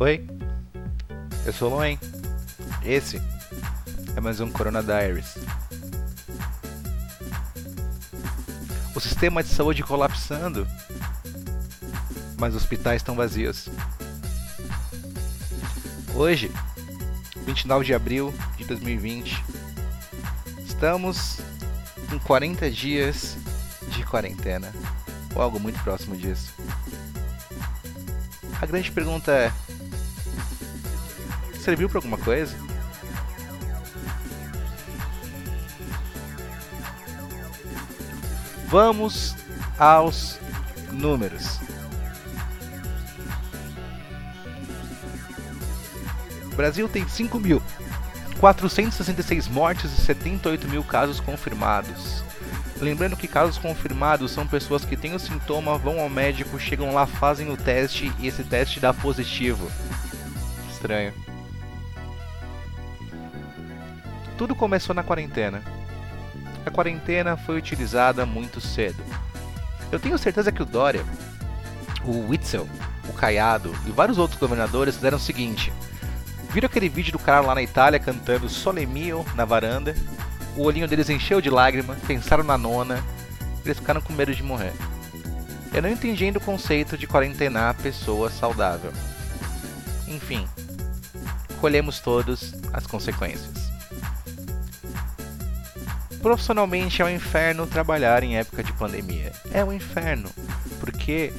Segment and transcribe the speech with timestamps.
[0.00, 0.24] Oi,
[1.44, 1.98] eu sou o Loen.
[2.84, 3.20] Esse
[4.14, 5.36] é mais um Corona Diaries.
[8.94, 10.68] O sistema de saúde colapsando,
[12.38, 13.68] mas os hospitais estão vazios.
[16.14, 16.48] Hoje,
[17.44, 19.44] 29 de abril de 2020,
[20.64, 21.40] estamos
[22.12, 23.36] em 40 dias
[23.88, 24.72] de quarentena,
[25.34, 26.54] ou algo muito próximo disso.
[28.60, 29.52] A grande pergunta é:
[31.68, 32.56] serviu para alguma coisa?
[38.68, 39.36] Vamos
[39.78, 40.40] aos
[40.90, 41.60] números.
[46.50, 52.24] O Brasil tem 5.466 mortes e 78 mil casos confirmados.
[52.80, 57.06] Lembrando que casos confirmados são pessoas que têm o sintoma, vão ao médico, chegam lá,
[57.06, 59.70] fazem o teste e esse teste dá positivo.
[60.70, 61.27] Estranho.
[64.38, 65.62] Tudo começou na quarentena.
[66.64, 69.04] A quarentena foi utilizada muito cedo.
[69.92, 71.04] Eu tenho certeza que o Dória,
[72.04, 72.66] o Witzel,
[73.08, 75.70] o Caiado e vários outros governadores fizeram o seguinte:
[76.50, 79.94] viram aquele vídeo do cara lá na Itália cantando Sole Mio na varanda
[80.58, 83.02] o olhinho deles encheu de lágrimas, pensaram na nona,
[83.64, 84.72] eles ficaram com medo de morrer.
[85.72, 88.92] Eu não entendi ainda o conceito de quarentenar a pessoa saudável.
[90.08, 90.48] Enfim,
[91.60, 93.57] colhemos todos as consequências.
[96.28, 99.32] Profissionalmente é um inferno trabalhar em época de pandemia.
[99.50, 100.28] É um inferno,
[100.78, 101.32] porque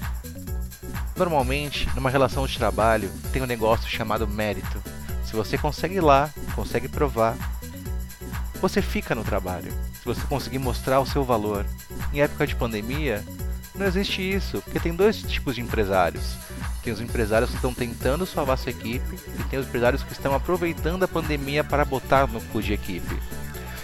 [1.16, 4.82] normalmente numa relação de trabalho tem um negócio chamado mérito.
[5.24, 7.38] Se você consegue ir lá, consegue provar,
[8.60, 9.72] você fica no trabalho.
[9.94, 11.68] Se você conseguir mostrar o seu valor.
[12.12, 13.24] Em época de pandemia,
[13.76, 16.36] não existe isso, porque tem dois tipos de empresários.
[16.84, 20.34] Tem os empresários que estão tentando salvar sua equipe e tem os empresários que estão
[20.34, 23.16] aproveitando a pandemia para botar no cu de equipe.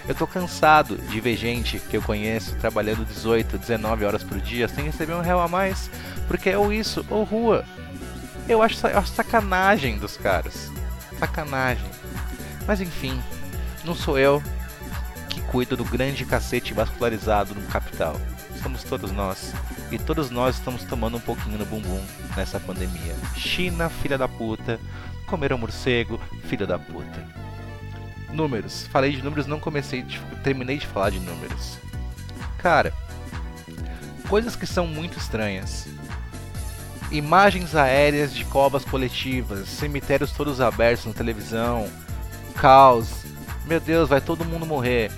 [0.07, 4.67] Eu tô cansado de ver gente que eu conheço trabalhando 18, 19 horas por dia
[4.67, 5.89] sem receber um real a mais,
[6.27, 7.65] porque é ou isso ou rua.
[8.47, 10.71] Eu acho, eu sacanagem dos caras.
[11.19, 11.89] Sacanagem.
[12.67, 13.19] Mas enfim,
[13.83, 14.41] não sou eu,
[15.55, 18.19] cuida do grande cacete vascularizado no capital.
[18.61, 19.53] Somos todos nós.
[19.89, 22.03] E todos nós estamos tomando um pouquinho no bumbum
[22.35, 23.15] nessa pandemia.
[23.37, 24.79] China, filha da puta.
[25.27, 27.44] Comeram morcego, filha da puta.
[28.35, 28.87] Números.
[28.91, 31.77] Falei de números, não comecei, de, terminei de falar de números.
[32.57, 32.93] Cara,
[34.27, 35.87] coisas que são muito estranhas.
[37.11, 41.87] Imagens aéreas de covas coletivas, cemitérios todos abertos na televisão,
[42.55, 43.23] caos.
[43.65, 45.11] Meu Deus, vai todo mundo morrer.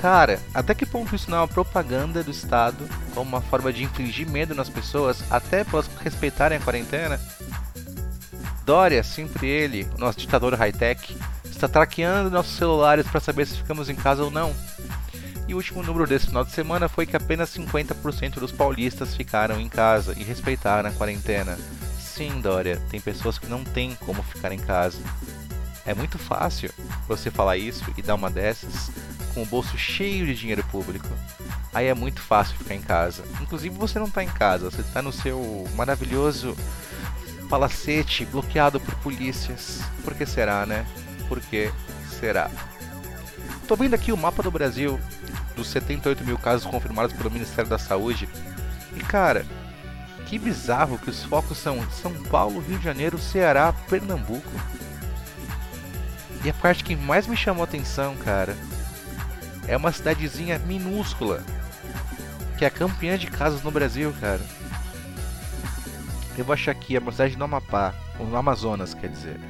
[0.00, 3.84] Cara, até que ponto isso não é uma propaganda do Estado como uma forma de
[3.84, 7.18] infligir medo nas pessoas, até para respeitarem a quarentena?
[8.66, 11.16] Dória, sempre ele, nosso ditador high-tech,
[11.56, 14.54] está traqueando nossos celulares para saber se ficamos em casa ou não.
[15.46, 19.60] E o último número desse final de semana foi que apenas 50% dos paulistas ficaram
[19.60, 21.58] em casa e respeitaram a quarentena.
[21.98, 24.98] Sim, Dória, tem pessoas que não têm como ficar em casa.
[25.84, 26.70] É muito fácil
[27.06, 28.90] você falar isso e dar uma dessas
[29.34, 31.08] com o bolso cheio de dinheiro público.
[31.74, 33.24] Aí é muito fácil ficar em casa.
[33.42, 36.56] Inclusive você não está em casa, você está no seu maravilhoso
[37.50, 39.80] palacete bloqueado por polícias.
[40.04, 40.86] Por que será, né?
[41.28, 41.70] Por que
[42.20, 42.50] será?
[43.66, 45.00] Tô vendo aqui o mapa do Brasil
[45.56, 48.28] dos 78 mil casos confirmados pelo Ministério da Saúde.
[48.94, 49.46] E cara,
[50.26, 54.50] que bizarro que os focos são São Paulo, Rio de Janeiro, Ceará, Pernambuco.
[56.44, 58.56] E a parte que mais me chamou a atenção, cara,
[59.66, 61.42] é uma cidadezinha minúscula
[62.58, 64.40] que é campeã de casos no Brasil, cara.
[66.36, 69.40] Eu vou achar aqui, é uma cidade no Amapá, no Amazonas, quer dizer.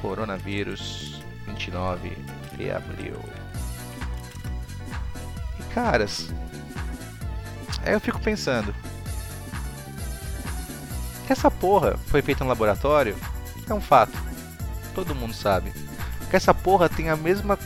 [0.00, 1.23] Coronavírus
[1.54, 2.16] 29
[2.56, 3.18] de abril.
[5.58, 6.28] E caras,
[7.84, 8.74] aí eu fico pensando.
[11.26, 13.16] Que essa porra foi feita no laboratório
[13.68, 14.12] é um fato.
[14.94, 15.72] Todo mundo sabe.
[16.28, 17.58] Que essa porra tem a mesma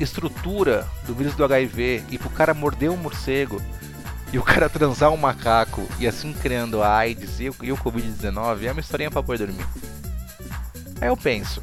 [0.00, 3.60] estrutura do vírus do HIV e pro cara morder um morcego
[4.32, 8.62] e o cara transar um macaco e assim criando a AIDS e o, o Covid-19
[8.64, 9.66] é uma historinha pra poder dormir.
[11.00, 11.62] Aí eu penso: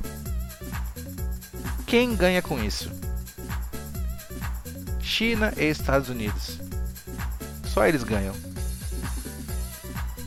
[1.89, 2.91] quem ganha com isso?
[5.01, 6.59] China e Estados Unidos.
[7.65, 8.35] Só eles ganham.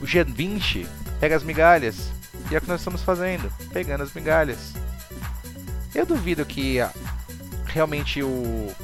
[0.00, 0.88] O G20
[1.20, 2.10] pega as migalhas.
[2.50, 4.72] E é o que nós estamos fazendo, pegando as migalhas.
[5.94, 6.78] Eu duvido que
[7.66, 8.74] realmente o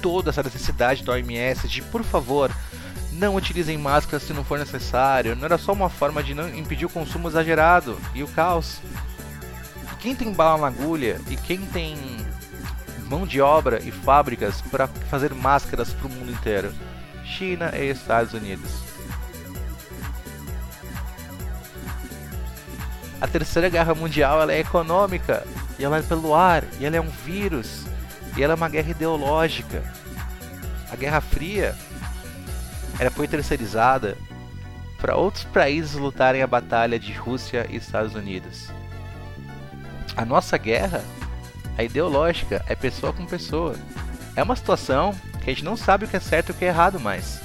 [0.00, 2.50] toda essa necessidade da OMS de, por favor,
[3.12, 5.36] Não utilizem máscaras se não for necessário.
[5.36, 8.80] Não era só uma forma de não impedir o consumo exagerado e o caos.
[10.02, 11.96] Quem tem bala na agulha e quem tem
[13.08, 16.74] mão de obra e fábricas para fazer máscaras para o mundo inteiro?
[17.24, 18.82] China e Estados Unidos.
[23.20, 25.46] A Terceira Guerra Mundial ela é econômica,
[25.78, 27.84] e ela é pelo ar, e ela é um vírus,
[28.36, 29.84] e ela é uma guerra ideológica.
[30.90, 31.76] A Guerra Fria
[32.98, 34.18] ela foi terceirizada
[34.98, 38.68] para outros países lutarem a batalha de Rússia e Estados Unidos.
[40.16, 41.02] A nossa guerra
[41.76, 43.74] é ideológica, é pessoa com pessoa.
[44.36, 46.64] É uma situação que a gente não sabe o que é certo e o que
[46.64, 47.40] é errado mais.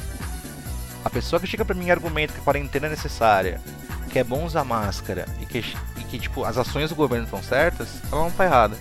[1.04, 3.62] A pessoa que chega para mim e argumenta que a quarentena é necessária,
[4.10, 7.42] que é bom usar máscara e que, e que tipo, as ações do governo estão
[7.42, 8.78] certas, ela não está errada.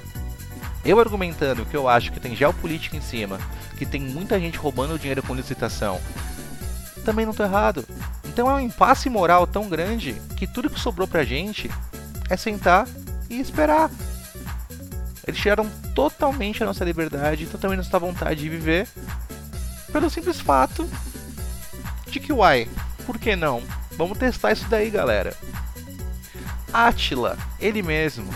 [0.84, 3.38] Eu argumentando que eu acho que tem geopolítica em cima,
[3.76, 6.00] que tem muita gente roubando dinheiro com licitação,
[7.04, 7.84] também não estou errado.
[8.24, 11.70] Então é um impasse moral tão grande que tudo que sobrou pra gente
[12.28, 12.86] é sentar
[13.28, 13.90] e esperar.
[15.26, 18.88] Eles tiraram totalmente a nossa liberdade, totalmente a nossa vontade de viver,
[19.92, 20.88] pelo simples fato
[22.06, 22.68] de que, uai,
[23.04, 23.62] por que não?
[23.96, 25.34] Vamos testar isso daí, galera.
[26.72, 28.28] Atila, ele mesmo,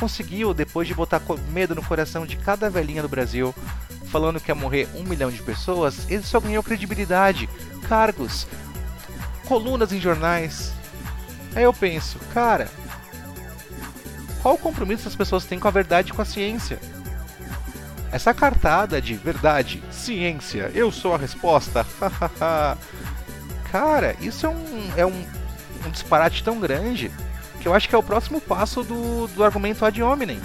[0.00, 1.20] conseguiu, depois de botar
[1.52, 3.54] medo no coração de cada velhinha do Brasil,
[4.06, 7.48] falando que ia morrer um milhão de pessoas, ele só ganhou credibilidade,
[7.88, 8.46] cargos,
[9.46, 10.72] colunas em jornais.
[11.54, 12.68] Aí eu penso, cara,
[14.42, 16.78] qual o compromisso as pessoas têm com a verdade e com a ciência?
[18.10, 21.86] Essa cartada de verdade, ciência, eu sou a resposta,
[23.70, 25.24] cara, isso é um, é um,
[25.86, 27.10] um disparate tão grande
[27.60, 30.40] que eu acho que é o próximo passo do, do argumento ad hominem.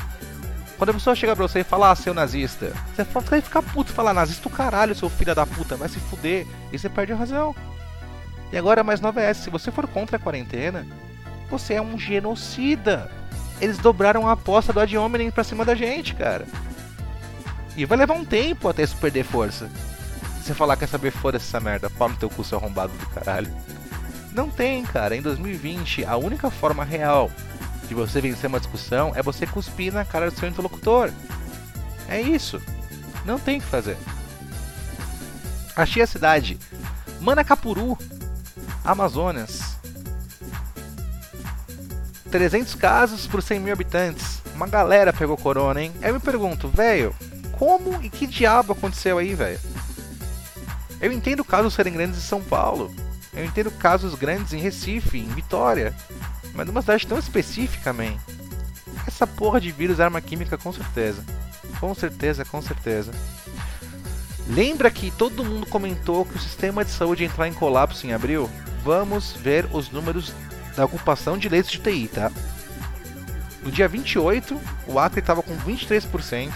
[0.77, 3.91] Quando a pessoa chega pra você e fala, ah, seu nazista, você vai ficar puto
[3.91, 6.45] e falar, nazista o caralho, seu filho da puta, vai se fuder.
[6.71, 7.55] E você perde a razão.
[8.51, 10.85] E agora, mais nova é essa, se você for contra a quarentena,
[11.49, 13.09] você é um genocida.
[13.59, 16.45] Eles dobraram a aposta do ad hominem pra cima da gente, cara.
[17.75, 19.69] E vai levar um tempo até isso perder força.
[20.41, 23.51] Você falar, quer saber, foda essa merda, pau no teu cu, seu arrombado do caralho.
[24.31, 25.15] Não tem, cara.
[25.15, 27.31] Em 2020, a única forma real
[27.87, 31.11] de você vencer uma discussão é você cuspir na cara do seu interlocutor.
[32.07, 32.61] É isso.
[33.25, 33.97] Não tem o que fazer.
[35.75, 36.57] Achei a cidade.
[37.19, 37.97] Manacapuru,
[38.83, 39.76] Amazonas.
[42.27, 44.41] 300 casos por 100 mil habitantes.
[44.53, 45.91] Uma galera pegou corona, hein?
[46.01, 47.15] Aí eu me pergunto, velho,
[47.53, 49.59] como e que diabo aconteceu aí, velho?
[50.99, 52.93] Eu entendo casos serem grandes em São Paulo.
[53.33, 55.93] Eu entendo casos grandes em Recife, em Vitória.
[56.53, 58.17] Mas numa cidade tão específica, man.
[59.05, 61.23] Essa porra de vírus é arma química com certeza.
[61.79, 63.11] Com certeza, com certeza.
[64.49, 68.13] Lembra que todo mundo comentou que o sistema de saúde ia entrar em colapso em
[68.13, 68.49] abril?
[68.83, 70.33] Vamos ver os números
[70.77, 72.31] da ocupação de leitos de TI, tá?
[73.63, 74.57] No dia 28,
[74.87, 76.51] o Acre estava com 23%,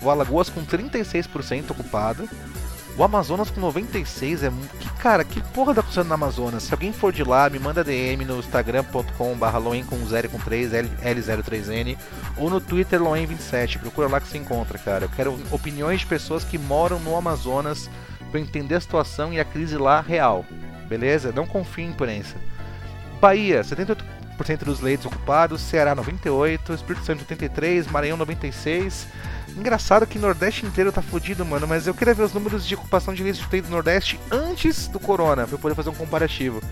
[0.00, 2.26] o Alagoas com 36% ocupado,
[2.96, 6.64] o Amazonas com 96 é que cara, que porra tá acontecendo no Amazonas?
[6.64, 11.96] Se alguém for de lá, me manda DM no instagram.com/loen com 0 com 3 L03N
[12.36, 13.78] ou no Twitter loen27.
[13.78, 15.04] Procura lá que se encontra, cara.
[15.04, 17.88] Eu quero opiniões de pessoas que moram no Amazonas
[18.32, 20.44] para entender a situação e a crise lá real.
[20.88, 21.30] Beleza?
[21.30, 22.34] Não confie em imprensa.
[23.20, 29.06] Bahia, 78% dos leitos ocupados, Ceará 98, Espírito Santo 83, Maranhão 96.
[29.56, 32.74] Engraçado que o Nordeste inteiro tá fudido, mano, mas eu queria ver os números de
[32.74, 36.62] ocupação de leitos de do Nordeste antes do Corona, pra eu poder fazer um comparativo.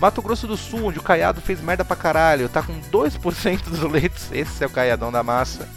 [0.00, 3.80] Mato Grosso do Sul, onde o Caiado fez merda pra caralho, tá com 2% dos
[3.82, 5.68] leitos, esse é o Caiadão da massa.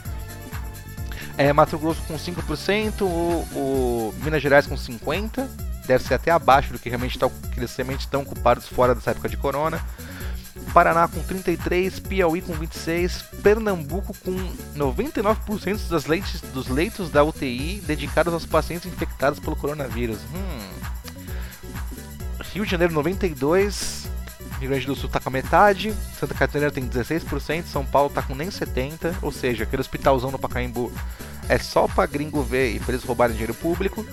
[1.37, 5.47] É, Mato Grosso com 5%, o, o Minas Gerais com 50%,
[5.85, 9.11] deve ser até abaixo do que realmente, tá, que eles realmente estão ocupados fora dessa
[9.11, 9.81] época de Corona.
[10.73, 14.35] Paraná com 33, Piauí com 26, Pernambuco com
[14.75, 20.19] 99% das leitos, dos leitos da UTI dedicados aos pacientes infectados pelo coronavírus.
[20.33, 20.69] Hum.
[22.53, 24.07] Rio de Janeiro 92,
[24.59, 28.21] Rio Grande do Sul está com a metade, Santa Catarina tem 16%, São Paulo está
[28.21, 30.91] com nem 70%, ou seja, aquele hospitalzão no Pacaembu
[31.47, 34.05] é só para gringo ver e para eles roubarem dinheiro público.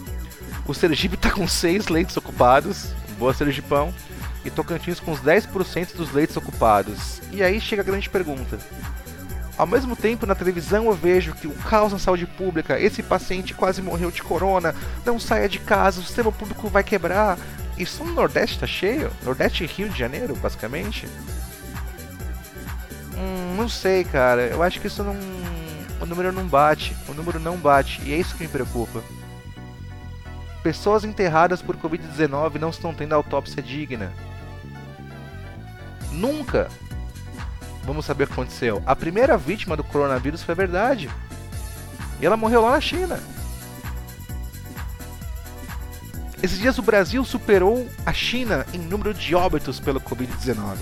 [0.67, 3.93] O Sergipe está com 6 leitos ocupados, boa Sergipão
[4.45, 7.21] e Tocantins com os 10% dos leitos ocupados.
[7.31, 8.59] E aí chega a grande pergunta.
[9.57, 13.55] Ao mesmo tempo, na televisão eu vejo que o caos na saúde pública, esse paciente
[13.55, 17.39] quase morreu de corona, não saia de casa, o sistema público vai quebrar.
[17.77, 19.11] Isso no Nordeste tá cheio?
[19.23, 21.07] Nordeste e Rio de Janeiro, basicamente?
[23.17, 24.43] Hum, não sei, cara.
[24.43, 25.17] Eu acho que isso não.
[26.01, 26.97] O número não bate.
[27.09, 28.03] O número não bate.
[28.05, 29.03] E é isso que me preocupa.
[30.63, 34.13] Pessoas enterradas por Covid-19 não estão tendo autópsia digna.
[36.13, 36.69] Nunca
[37.85, 38.83] vamos saber o que aconteceu.
[38.87, 41.11] A primeira vítima do coronavírus foi verdade.
[42.21, 43.19] E ela morreu lá na China.
[46.43, 50.77] Esses dias o Brasil superou a China em número de óbitos pelo Covid-19.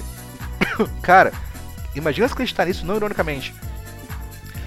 [1.02, 1.32] Cara,
[1.94, 3.54] imagina se acreditar nisso não ironicamente.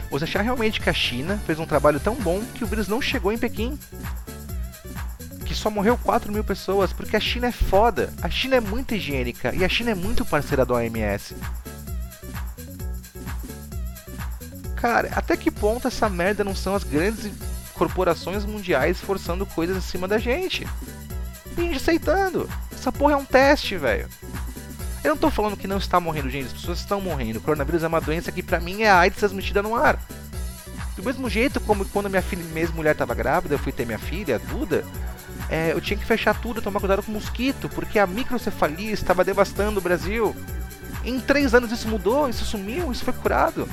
[0.10, 3.02] Você achar realmente que a China fez um trabalho tão bom que o vírus não
[3.02, 3.78] chegou em Pequim.
[5.54, 8.12] Que só morreu 4 mil pessoas, porque a China é foda.
[8.24, 11.36] A China é muito higiênica e a China é muito parceira da OMS.
[14.76, 17.32] Cara, até que ponto essa merda não são as grandes
[17.76, 20.68] corporações mundiais forçando coisas em cima da gente?
[21.56, 22.50] E gente aceitando.
[22.72, 24.10] Essa porra é um teste, velho.
[25.04, 27.38] Eu não tô falando que não está morrendo gente, as pessoas estão morrendo.
[27.38, 30.00] O coronavírus é uma doença que pra mim é a AIDS transmitida no ar.
[30.96, 34.00] Do mesmo jeito como quando minha filha, minha mulher estava grávida, eu fui ter minha
[34.00, 34.84] filha, a Duda,
[35.50, 39.80] é, eu tinha que fechar tudo, tomar cuidado com mosquito, porque a microcefalia estava devastando
[39.80, 40.36] o Brasil.
[41.04, 43.68] Em três anos isso mudou, isso sumiu, isso foi curado.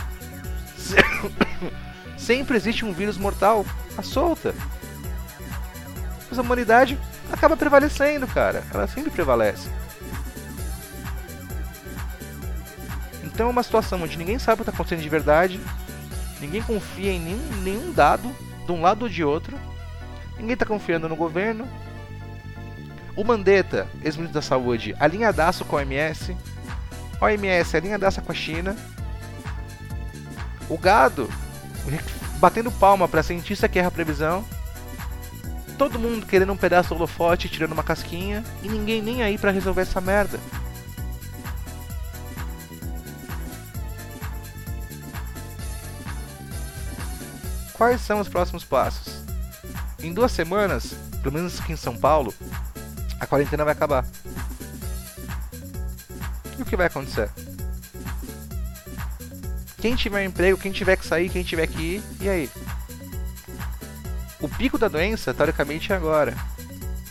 [2.17, 3.65] Sempre existe um vírus mortal
[3.97, 4.55] à solta.
[6.29, 6.99] Mas a humanidade
[7.33, 8.63] acaba prevalecendo, cara.
[8.73, 9.69] Ela sempre prevalece.
[13.25, 15.61] Então é uma situação onde ninguém sabe o que está acontecendo de verdade,
[16.41, 18.31] ninguém confia em nenhum, nenhum dado,
[18.67, 19.59] de um lado ou de outro,
[20.41, 21.69] ninguém está confiando no governo.
[23.17, 26.37] O Mandetta, ex-ministro da Saúde, alinhadaço com a OMS,
[27.21, 28.77] a OMS alinhadaça com a China,
[30.69, 31.29] o gado
[32.39, 34.45] batendo palma para cientista que erra a previsão,
[35.77, 39.51] todo mundo querendo um pedaço do holofote, tirando uma casquinha, e ninguém nem aí para
[39.51, 40.39] resolver essa merda.
[47.75, 49.20] Quais são os próximos passos?
[50.03, 52.33] Em duas semanas, pelo menos aqui em São Paulo,
[53.19, 54.07] a quarentena vai acabar.
[56.59, 57.31] E o que vai acontecer?
[59.79, 62.51] Quem tiver emprego, quem tiver que sair, quem tiver que ir, e aí?
[64.41, 66.35] O pico da doença, teoricamente, é agora.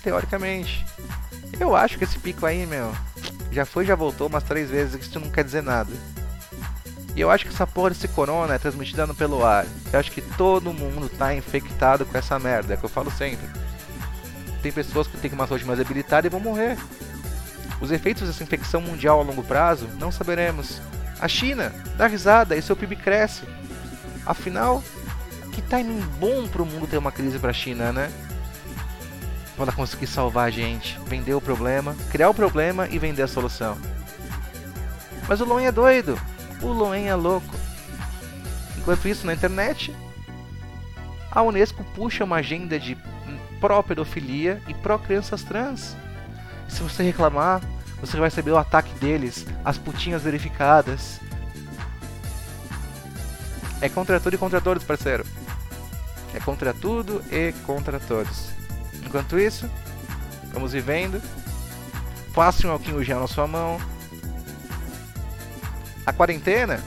[0.03, 0.86] Teoricamente.
[1.60, 2.91] Eu acho que esse pico aí, meu,
[3.51, 5.91] já foi já voltou umas três vezes, isso não quer dizer nada.
[7.16, 9.66] E eu acho que essa porra desse corona é transmitida pelo ar.
[9.92, 13.12] Eu acho que todo mundo tá infectado com essa merda, é o que eu falo
[13.12, 13.48] sempre.
[14.62, 16.78] Tem pessoas que têm uma saúde mais debilitada e vão morrer.
[17.82, 20.82] Os efeitos dessa infecção mundial a longo prazo, não saberemos.
[21.20, 23.44] A China dá risada e seu PIB cresce.
[24.25, 24.84] Afinal,
[25.54, 28.12] que timing bom pro mundo ter uma crise pra China, né?
[29.56, 33.28] Quando ela conseguir salvar a gente, vender o problema, criar o problema e vender a
[33.28, 33.78] solução.
[35.28, 36.20] Mas o Loen é doido
[36.62, 37.56] o Loen é louco.
[38.78, 39.96] Enquanto isso, na internet,
[41.32, 42.98] a Unesco puxa uma agenda de
[43.60, 45.96] pró-pedofilia e pró-crianças trans.
[46.68, 47.62] Se você reclamar,
[48.00, 51.20] você vai receber o ataque deles, as putinhas verificadas.
[53.82, 55.25] É contra tudo e contra todos, parceiro.
[56.34, 58.50] É contra tudo e contra todos.
[59.06, 59.70] Enquanto isso,
[60.54, 61.22] vamos vivendo.
[62.34, 63.80] Passe um alquinho gel na sua mão,
[66.10, 66.84] a quarentena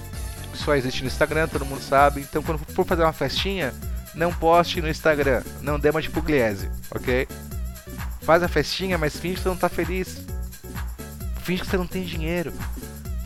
[0.55, 2.21] só existe no Instagram, todo mundo sabe.
[2.21, 3.73] Então, quando for fazer uma festinha,
[4.15, 5.43] não poste no Instagram.
[5.61, 7.27] Não dê uma de pugliese, ok?
[8.23, 10.25] Faz a festinha, mas finge que você não tá feliz.
[11.43, 12.53] Finge que você não tem dinheiro.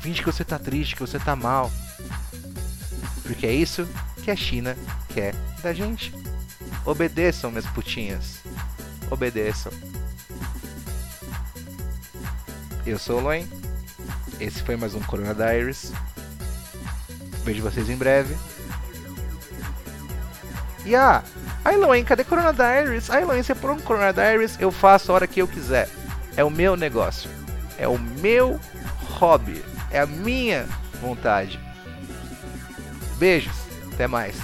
[0.00, 1.72] Finge que você tá triste, que você tá mal.
[3.22, 3.88] Porque é isso
[4.22, 4.76] que a China
[5.12, 6.14] quer da gente.
[6.84, 8.40] Obedeçam, minhas putinhas.
[9.10, 9.72] Obedeçam.
[12.86, 13.65] Eu sou o Loen.
[14.40, 15.92] Esse foi mais um Corona Diaries.
[17.44, 18.36] Vejo vocês em breve.
[20.84, 21.22] E ah,
[21.64, 23.10] Ailoen, cadê Corona Diaries?
[23.10, 25.88] Ailoen, se for um Corona Diaries, eu faço a hora que eu quiser.
[26.36, 27.30] É o meu negócio.
[27.78, 28.60] É o meu
[29.18, 29.64] hobby.
[29.90, 30.66] É a minha
[31.00, 31.58] vontade.
[33.18, 33.56] Beijos.
[33.94, 34.36] Até mais.